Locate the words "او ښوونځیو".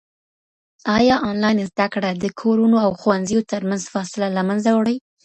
2.85-3.47